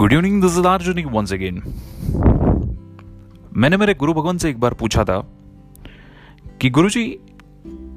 Good 0.00 0.12
evening 0.12 0.42
this 0.42 0.58
is 0.58 0.66
Arjun 0.66 1.04
once 1.04 1.32
again 1.32 1.62
मैंने 3.56 3.76
मेरे 3.76 3.94
गुरु 3.94 4.14
भगवान 4.14 4.38
से 4.38 4.50
एक 4.50 4.60
बार 4.60 4.74
पूछा 4.74 5.04
था 5.04 5.28
कि 6.60 6.70
गुरु 6.70 6.90
जी 6.90 7.18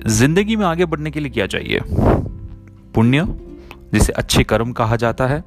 ज़िंदगी 0.07 0.55
में 0.55 0.65
आगे 0.65 0.85
बढ़ने 0.85 1.11
के 1.11 1.19
लिए 1.19 1.29
क्या 1.29 1.47
चाहिए? 1.47 1.79
पुण्य, 2.95 3.25
जिसे 3.93 4.13
अच्छे 4.13 4.43
कर्म 4.43 4.71
कहा 4.71 4.95
जाता 4.95 5.27
है, 5.27 5.43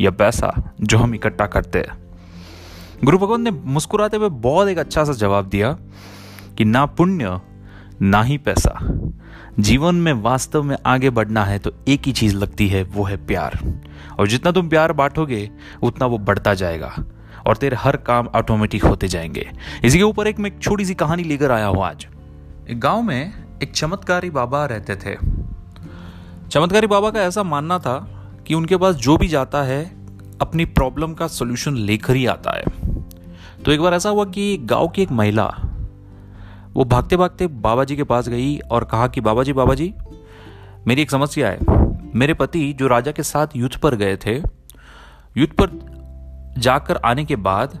या 0.00 0.10
पैसा, 0.10 0.74
जो 0.80 0.98
हम 0.98 1.14
इकट्ठा 1.14 1.46
करते 1.46 1.78
हैं? 1.78 1.98
गुरु 3.04 3.18
भगवान 3.18 3.42
ने 3.42 3.50
मुस्कुराते 3.50 4.16
हुए 4.16 4.28
बहुत 4.28 4.68
एक 4.68 4.78
अच्छा 4.78 5.04
सा 5.04 5.12
जवाब 5.12 5.46
दिया 5.46 5.78
कि 6.58 6.64
ना 6.64 6.86
पुण्य 6.86 7.40
ना 8.02 8.22
ही 8.22 8.38
पैसा। 8.38 8.78
जीवन 9.60 9.94
में 9.94 10.12
वास्तव 10.12 10.62
में 10.62 10.76
आगे 10.86 11.10
बढ़ना 11.10 11.44
है 11.44 11.58
तो 11.58 11.72
एक 11.88 12.02
ही 12.06 12.12
चीज़ 12.12 12.36
लगती 12.36 12.68
है, 12.68 12.82
वो 12.82 13.04
है 13.04 13.26
प्यार। 13.26 13.80
और 14.18 14.28
जितना 14.28 14.52
तुम 14.52 14.68
प्यार 14.68 14.92
बांटोगे, 14.92 15.50
उतना 15.82 16.06
वो 16.06 16.18
बढ़ता 16.18 16.54
जाएगा। 16.54 16.96
और 17.46 17.56
तेरे 17.56 17.76
हर 17.76 17.96
काम 17.96 18.26
ऑटोमेटिक 18.26 18.84
होते 18.84 19.08
जाएँगे। 19.08 19.50
इसी 19.84 19.98
के 19.98 20.04
ऊपर 20.04 20.26
एक 20.26 20.38
मैं 20.38 20.58
छोटी 20.58 20.84
सी 20.84 20.94
कहानी 20.94 21.22
लेकर 21.22 21.50
आया 21.50 21.66
हूँ 21.66 21.84
आज। 21.84 22.06
एक 22.70 22.80
गाँव 22.80 23.02
में 23.02 23.32
एक 23.62 23.72
चमत्कारी 23.72 24.30
बाबा 24.30 24.66
रहते 24.66 24.96
थे। 24.96 25.16
चमत्कारी 26.50 26.86
बाबा 26.86 27.10
का 27.10 27.22
ऐसा 27.22 27.42
मानना 27.42 27.78
था 27.78 28.24
कि 28.46 28.54
उनके 28.54 28.76
पास 28.76 28.94
जो 28.94 29.16
भी 29.16 29.28
जाता 29.28 29.62
है, 29.62 29.84
अपनी 30.40 30.64
प्रॉब्लम 30.64 31.14
का 31.14 31.26
सोल्यूशन 31.26 31.74
लेकर 31.76 32.16
ही 32.16 32.26
आता 32.26 32.58
है। 32.58 32.64
तो 33.64 33.72
एक 33.72 33.80
बार 33.80 33.94
ऐसा 33.94 34.08
हुआ 34.08 34.24
कि 34.24 34.56
गाँव 34.56 34.88
की 34.88 35.02
एक 35.02 35.12
महिला 35.12 35.71
वो 36.74 36.84
भागते 36.84 37.16
भागते 37.16 37.46
बाबा 37.46 37.84
जी 37.84 37.96
के 37.96 38.04
पास 38.04 38.28
गई 38.28 38.58
और 38.58 38.84
कहा 38.84 39.08
कि 39.08 39.20
बाबा 39.20 39.42
जी 39.42 39.52
बाबा 39.52 39.74
जी 39.74 39.94
मेरी 40.86 41.02
एक 41.02 41.10
समस्या 41.10 41.48
है। 41.48 41.58
मेरे 42.14 42.34
पति 42.34 42.72
जो 42.72 42.86
राजा 42.86 43.12
के 43.12 43.22
साथ 43.22 43.46
युद्ध 43.56 43.76
पर 43.76 43.94
गए 43.94 44.16
थे, 44.16 44.36
युद्ध 45.36 45.52
पर 45.52 45.92
जाकर 46.58 46.96
आने 46.96 47.24
के 47.24 47.36
बाद 47.36 47.78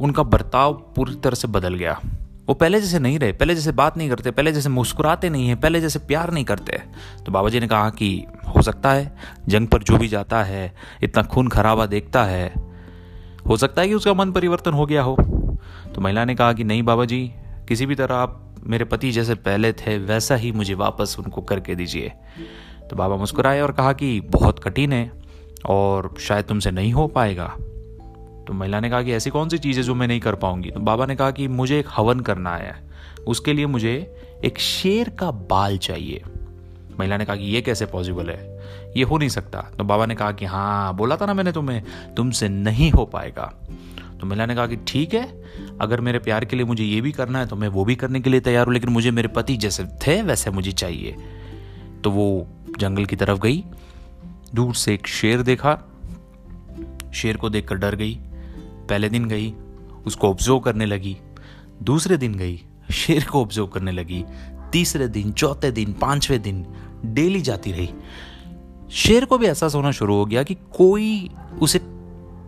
उनका 0.00 0.22
बर्ताव 0.22 0.74
पूरी 0.74 1.14
तरह 1.14 1.34
से 1.34 1.48
बदल 1.48 1.74
गया। 1.74 2.00
वो 2.48 2.54
पहले 2.54 2.80
जैसे 2.80 2.98
नहीं 2.98 3.18
रहे, 3.18 3.32
पहले 3.32 3.54
जैसे 3.54 3.72
बात 3.72 3.96
नहीं 3.96 4.08
करते, 4.08 4.30
पहले 4.30 4.52
जैसे 4.52 4.68
मुस्कुराते 4.68 5.30
नहीं 5.30 5.48
हैं, 5.48 5.60
पहले 5.60 5.80
जैसे 5.80 5.98
प्यार 5.98 6.32
नहीं 6.32 6.44
करते। 6.44 6.78
तो 7.26 7.32
बाबा 7.32 7.48
जी 7.48 7.60
ने 7.60 7.68
कहा 7.68 7.90
कि, 7.90 8.26
हो 8.56 8.62
सकता 8.62 8.92
है, 8.92 9.16
जंग 9.48 9.68
पर 9.68 9.82
जो 9.82 9.98
भी 9.98 10.08
जाता 10.08 10.42
है, 10.42 10.74
इतना 11.02 11.22
खून 11.22 11.48
खराबा 11.48 11.86
देखता 11.86 12.24
है, 12.24 12.54
हो 13.48 13.56
सकता 13.56 13.82
है 13.82 13.88
कि 13.88 13.94
उसका 13.94 14.14
मन 14.14 14.32
परिवर्तन 14.32 14.72
हो 14.72 14.86
गया 14.86 15.02
हो। 15.02 15.16
तो 15.94 16.00
महिला 16.00 16.24
ने 16.24 16.34
कहा 16.34 16.52
कि, 16.52 16.64
नहीं 16.64 16.82
बाबा 16.82 17.04
जी 17.04 17.34
किसी 17.70 17.86
भी 17.86 17.94
तरह 17.94 18.14
आप 18.14 18.54
मेरे 18.66 18.84
पति 18.84 19.10
जैसे 19.10 19.34
पहले 19.34 19.72
थे, 19.72 19.98
वैसा 19.98 20.34
ही 20.34 20.52
मुझे 20.52 20.74
वापस 20.74 21.16
उनको 21.18 21.40
करके 21.40 21.74
दीजिए। 21.74 22.12
तो 22.90 22.96
बाबा 22.96 23.16
मुस्कुराए 23.16 23.60
और 23.60 23.72
कहा 23.72 23.92
कि 23.92 24.20
बहुत 24.20 24.64
कठिन 24.64 24.92
है 24.92 25.12
और 25.66 26.14
शायद 26.20 26.44
तुमसे 26.44 26.70
नहीं 26.70 26.92
हो 26.92 27.06
पाएगा। 27.06 27.56
तो 28.46 28.52
महिला 28.52 28.80
ने 28.80 28.90
कहा 28.90 29.02
कि 29.02 29.12
ऐसी 29.12 29.30
कौन 29.30 29.48
सी 29.48 29.58
चीज़ 29.58 29.76
है 29.76 29.82
जो 29.82 29.94
मैं 29.94 30.08
नहीं 30.08 30.20
कर 30.20 30.34
पाऊँगी? 30.34 30.70
तो 30.70 30.80
बाबा 30.80 31.06
ने 31.06 31.16
कहा 31.16 31.30
कि 31.30 31.48
मुझे 31.48 31.78
एक 31.78 31.86
हवन 31.96 32.20
करना 32.20 32.56
है। 32.56 32.74
उसके 33.26 33.52
लिए 33.52 33.66
मुझे 33.66 34.16
एक 34.44 34.58
शेर 34.58 35.08
का 35.08 35.30
बाल 35.30 35.78
चाहिए। 35.78 36.22
महिला 37.00 37.16
ने 37.16 37.24
कहा 37.24 37.36
कि 37.36 37.44
ये 37.44 37.60
कैसे 37.60 37.86
पॉसिबल 37.86 38.30
है? 38.30 38.49
ये 38.96 39.02
हो 39.02 39.18
नहीं 39.18 39.28
सकता। 39.28 39.60
तो 39.78 39.84
बाबा 39.84 40.06
ने 40.06 40.14
कहा 40.14 40.32
कि 40.32 40.44
हाँ 40.44 40.94
बोला 40.96 41.16
था 41.16 41.26
ना 41.26 41.34
मैंने 41.34 41.52
तुम्हें, 41.52 41.82
तुमसे 42.16 42.48
नहीं 42.48 42.90
हो 42.90 43.04
पाएगा। 43.06 43.52
तो 44.20 44.26
महिला 44.26 44.46
ने 44.46 44.54
कहा 44.54 44.66
कि 44.66 44.76
ठीक 44.86 45.14
है, 45.14 45.26
अगर 45.80 46.00
मेरे 46.00 46.18
प्यार 46.18 46.44
के 46.44 46.56
लिए 46.56 46.64
मुझे 46.66 46.84
ये 46.84 47.00
भी 47.00 47.12
करना 47.12 47.38
है 47.38 47.46
तो 47.46 47.56
मैं 47.56 47.68
वो 47.68 47.84
भी 47.84 47.94
करने 47.96 48.20
के 48.20 48.30
लिए 48.30 48.40
तैयार 48.40 48.66
हूँ, 48.66 48.74
लेकिन 48.74 48.90
मुझे 48.90 49.10
मेरे 49.10 49.28
पति 49.28 49.56
जैसे 49.56 49.84
थे, 50.06 50.20
वैसे 50.22 50.50
मुझे 50.50 50.72
चाहिए। 50.72 51.16
तो 52.04 52.10
वो 52.10 52.46
जंगल 52.78 53.04
की 53.04 53.16
तरफ़ 53.16 53.38
गई, 53.38 53.64
दूर 54.54 54.74
से 54.74 54.94
एक 54.94 55.06
शेर 55.06 55.42
देखा। 55.42 55.78
शेर 57.14 57.36
को 57.36 57.48
देखकर 57.50 57.76
डर 57.76 57.94
गई, 57.94 58.14
पहले 58.88 59.08
दिन 59.08 59.24
गई, 59.24 59.52
उसको 60.06 60.30
ऑब्ज़र्व 60.30 60.58
करने 60.58 60.86
लगी, 60.86 61.16
दूसरे 61.82 62.16
दिन 62.16 62.34
गई, 62.34 62.60
शेर 62.92 63.24
को 63.24 63.40
ऑब्ज़र्व 63.42 63.66
करने 63.66 63.92
लगी, 63.92 64.24
तीसरे 64.72 65.08
दिन, 65.08 65.32
चौथे 65.32 65.70
दिन, 65.70 65.92
पाँचवें 65.92 66.40
दिन 66.42 66.64
डेली 67.04 67.40
जाती 67.40 67.72
रही। 67.72 67.88
शेर 68.90 69.24
को 69.24 69.38
भी 69.38 69.46
एहसास 69.46 69.74
होना 69.74 69.90
शुरू 69.90 70.14
हो 70.14 70.26
गया 70.26 70.42
कि 70.42 70.54
कोई 70.54 71.30
उसे 71.62 71.80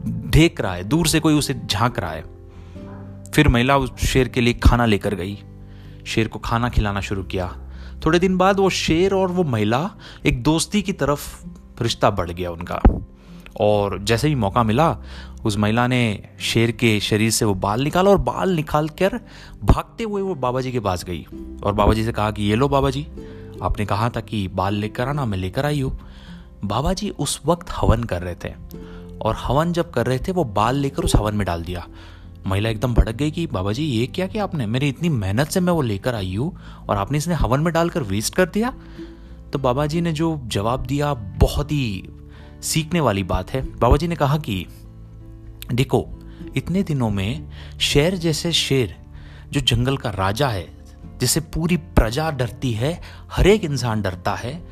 देख 0.06 0.60
रहा 0.60 0.74
है, 0.74 0.84
दूर 0.84 1.06
से 1.06 1.20
कोई 1.20 1.34
उसे 1.34 1.60
झाँक 1.66 1.98
रहा 1.98 2.10
है। 2.10 2.24
फिर 3.34 3.48
महिला 3.48 3.76
उस 3.76 3.96
शेर 3.96 4.28
के 4.28 4.40
लिए 4.40 4.54
खाना 4.54 4.86
लेकर 4.86 5.14
गई। 5.14 5.38
शेर 6.06 6.28
को 6.28 6.38
खाना 6.38 6.68
खिलाना 6.68 7.00
शुरू 7.00 7.22
किया। 7.22 7.58
थोड़े 8.06 8.18
दिन 8.18 8.36
बाद 8.36 8.60
वो 8.60 8.70
शेर 8.70 9.14
और 9.14 9.28
वो 9.28 9.44
महिला 9.44 9.90
एक 10.26 10.42
दोस्ती 10.42 10.82
की 10.82 10.92
तरफ़ 10.92 11.44
रिश्ता 11.82 12.10
बढ़ 12.10 12.30
गया 12.30 12.50
उनका। 12.50 12.82
और 13.60 14.04
जैसे 14.04 14.28
ही 14.28 14.34
मौका 14.34 14.62
मिला, 14.62 14.98
उस 15.44 15.58
महिला 15.58 15.86
ने 15.86 16.28
शेर 16.40 16.70
के 16.70 17.00
शरीर 17.00 17.30
से 17.30 17.44
वो 17.44 17.54
बाल 17.54 17.82
निकाला 17.82 18.10
और 18.10 18.18
बाल 18.18 18.50
निकाल 18.50 18.88
कर 18.88 19.20
भागते 19.64 20.04
हुए 20.04 20.22
वो 20.22 20.34
बाबा 20.34 20.60
जी 20.60 20.72
के 20.72 20.80
पास 20.80 21.04
गई। 21.04 21.26
और 21.64 21.72
बाबा 21.74 21.94
जी 21.94 22.04
से 22.04 22.12
कहा 22.12 22.30
कि, 22.30 22.42
ये 22.42 22.56
लो 22.56 22.68
बाबा 22.68 22.90
जी 22.90 23.08
आपने 23.62 23.86
कहा 23.86 24.08
था 24.08 24.20
कि 24.20 24.48
बाल 24.48 24.74
लेकर 24.74 25.08
आना, 25.08 25.24
मैं 25.24 25.38
लेकर 25.38 25.66
आई 25.66 25.80
हूँ। 25.80 26.11
बाबा 26.64 26.92
जी 26.92 27.10
उस 27.10 27.40
वक्त 27.46 27.66
हवन 27.70 28.04
कर 28.04 28.22
रहे 28.22 28.34
थे। 28.34 28.54
और 29.22 29.36
हवन 29.38 29.72
जब 29.72 29.90
कर 29.90 30.06
रहे 30.06 30.18
थे, 30.18 30.32
वो 30.32 30.44
बाल 30.44 30.76
लेकर 30.76 31.02
उस 31.02 31.16
हवन 31.16 31.34
में 31.34 31.46
डाल 31.46 31.62
दिया। 31.62 31.88
महिला 32.46 32.68
एकदम 32.68 32.94
भड़क 32.94 33.14
गई 33.14 33.30
कि 33.30 33.46
बाबा 33.46 33.72
जी 33.72 33.84
ये 33.84 34.06
क्या 34.06 34.26
किया 34.26 34.44
आपने? 34.44 34.66
मेरी 34.66 34.88
इतनी 34.88 35.08
मेहनत 35.08 35.48
से 35.48 35.60
मैं 35.60 35.72
वो 35.72 35.82
लेकर 35.82 36.14
आई 36.14 36.34
हूँ, 36.34 36.58
और 36.88 36.96
आपने 36.96 37.18
इसने 37.18 37.34
हवन 37.34 37.60
में 37.60 37.74
डालकर 37.74 38.02
वेस्ट 38.02 38.34
कर 38.34 38.48
दिया? 38.48 38.74
तो 39.52 39.58
बाबा 39.58 39.86
जी 39.86 40.00
ने 40.00 40.12
जो 40.12 40.40
जवाब 40.44 40.86
दिया, 40.86 41.14
बहुत 41.14 41.72
ही 41.72 42.08
सीखने 42.62 43.00
वाली 43.00 43.22
बात 43.22 43.50
है। 43.50 43.78
बाबा 43.78 43.96
जी 43.96 44.08
ने 44.08 44.16
कहा 44.16 44.38
कि, 44.38 44.66
देखो, 45.72 46.08
इतने 46.56 46.82
दिनों 46.82 47.10
में 47.10 47.50
शेर 47.80 48.16
जैसे 48.16 48.52
शेर, 48.52 48.96
जो 49.50 49.60
जंगल 49.60 49.96
का 49.96 50.10
राजा 50.10 50.48
है, 50.48 50.68
जिसे 51.20 51.40
पूरी 51.40 51.76
प्रजा 51.76 52.30
डरती 52.30 52.72
है, 52.72 53.00
हर 53.32 53.46
एक 53.46 53.64
इंसान 53.64 54.02
डरता 54.02 54.34
है 54.34 54.68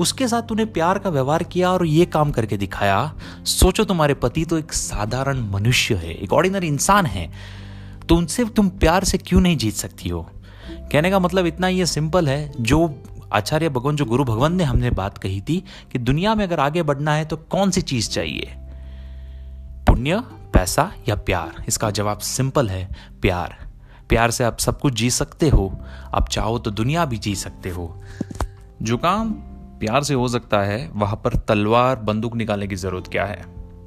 उसके 0.00 0.28
साथ 0.28 0.42
तूने 0.42 0.64
प्यार 0.64 0.98
का 0.98 1.10
व्यवहार 1.10 1.42
किया 1.42 1.70
और 1.70 1.86
ये 1.86 2.06
काम 2.06 2.30
करके 2.30 2.56
दिखाया, 2.56 3.14
सोचो 3.44 3.84
तुम्हारे 3.84 4.14
पति 4.14 4.44
तो 4.44 4.58
एक 4.58 4.72
साधारण 4.72 5.40
मनुष्य 5.40 5.94
है, 5.94 6.14
एक 6.14 6.32
ऑर्डिनरी 6.32 6.66
इंसान 6.66 7.06
है। 7.06 7.32
तो 8.08 8.16
उनसे 8.16 8.44
तुम 8.44 8.68
प्यार 8.68 9.04
से 9.04 9.18
क्यों 9.18 9.40
नहीं 9.40 9.56
जीत 9.56 9.74
सकती 9.74 10.08
हो? 10.08 10.30
कहने 10.70 11.10
का 11.10 11.18
मतलब 11.18 11.46
इतना 11.46 11.66
ही 11.66 11.86
सिंपल 11.86 12.28
है। 12.28 12.52
जो 12.60 13.02
आचार्य 13.32 13.68
भगवान, 13.68 13.96
जो 13.96 14.04
गुरु 14.04 14.24
भगवान 14.24 14.56
ने 14.56 14.64
हमने 14.64 14.90
बात 14.90 15.18
कही 15.18 15.40
थी 15.40 15.64
कि 15.92 15.98
दुनिया 15.98 16.34
में 16.34 16.44
अगर 16.44 16.60
आगे 16.60 16.82
बढ़ना 16.82 17.14
है 17.14 17.24
तो 17.24 17.36
कौन 17.36 17.70
सी 17.70 17.80
चीज़ 17.80 18.10
चाहिए? 18.10 18.54
पुण्य, 19.86 20.20
पैसा 20.54 20.92
या 21.08 21.14
प्यार? 21.14 21.64
इसका 21.68 21.90
जवाब 21.90 22.18
सिंपल 22.18 22.68
है, 22.68 22.88
प्यार। 23.22 23.56
प्यार 24.08 24.30
से 24.30 24.44
आप 24.44 24.58
सब 24.58 24.80
कुछ 24.80 24.94
जी 24.94 25.10
सकते 25.10 25.48
हो। 25.48 25.80
आप 26.14 26.28
चाहो 26.28 26.58
तो 26.58 26.70
दुनिया 26.70 27.04
भी 27.04 27.18
जी 27.18 27.34
सकते 27.34 27.70
हो। 27.70 28.02
जो 28.82 28.96
काम 28.96 29.34
प्यार 29.80 30.02
से 30.02 30.14
हो 30.14 30.28
सकता 30.28 30.60
है 30.60 30.90
वहाँ 30.94 31.16
पर 31.16 31.36
तलवार 31.36 31.96
बंदूक 31.96 32.36
निकालने 32.36 32.66
की 32.66 32.76
ज़रूरत 32.76 33.06
क्या 33.06 33.24
है? 33.24 33.44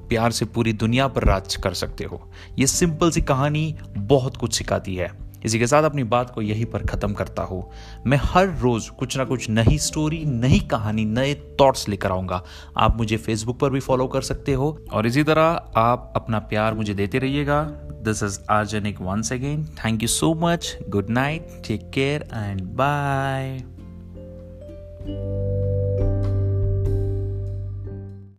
प्यार 0.07 0.31
से 0.31 0.45
पूरी 0.45 0.73
दुनिया 0.73 1.07
पर 1.07 1.23
राज 1.23 1.55
कर 1.55 1.73
सकते 1.73 2.03
हो। 2.03 2.31
ये 2.59 2.67
सिंपल 2.67 3.11
सी 3.11 3.21
कहानी 3.21 3.75
बहुत 3.97 4.37
कुछ 4.37 4.53
सिखाती 4.53 4.95
है। 4.95 5.23
इसी 5.45 5.59
के 5.59 5.67
साथ 5.67 5.83
अपनी 5.83 6.03
बात 6.03 6.29
को 6.29 6.41
यहीं 6.41 6.65
पर 6.65 6.79
ख़त्म 6.79 7.13
करता 7.13 7.43
हूँ। 7.43 7.69
मैं 8.07 8.19
हर 8.21 8.47
रोज़ 8.47 8.91
कुछ 8.91 9.17
ना 9.17 9.23
कुछ 9.23 9.49
नई 9.49 9.77
स्टोरी 9.77 10.23
नई 10.25 10.59
कहानी, 10.59 11.05
नए 11.05 11.35
थॉट्स 11.61 11.89
लेकर 11.89 12.11
आऊँगा। 12.11 12.43
आप 12.77 12.97
मुझे 12.97 13.17
फेसबुक 13.17 13.59
पर 13.59 13.69
भी 13.69 13.79
फॉलो 13.79 14.07
कर 14.07 14.21
सकते 14.21 14.53
हो। 14.53 14.79
और 14.93 15.07
इसी 15.07 15.23
तरह 15.23 15.43
आप 15.75 16.13
अपना 16.15 16.39
प्यार 16.39 16.73
मुझे 16.73 16.93
देते 16.93 17.19
रहिएगा। 17.19 17.63
This 18.03 18.23
is 18.23 18.39
organic 18.49 19.01
once 19.01 19.33
again 19.33 19.65
thank 19.65 20.01
you 20.01 20.07
so 20.07 20.33
much 20.33 20.77
good 20.89 21.09
night 21.09 21.47
take 21.67 21.89
care 21.89 22.21
and 22.21 22.61
bye 22.61 23.63